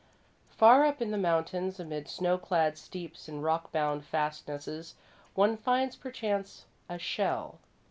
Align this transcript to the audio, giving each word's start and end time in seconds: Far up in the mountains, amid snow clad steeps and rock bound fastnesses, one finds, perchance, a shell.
Far 0.49 0.83
up 0.83 0.99
in 0.99 1.11
the 1.11 1.17
mountains, 1.19 1.79
amid 1.79 2.07
snow 2.07 2.39
clad 2.39 2.75
steeps 2.75 3.27
and 3.27 3.43
rock 3.43 3.71
bound 3.71 4.03
fastnesses, 4.03 4.95
one 5.35 5.55
finds, 5.55 5.95
perchance, 5.95 6.65
a 6.89 6.97
shell. 6.97 7.59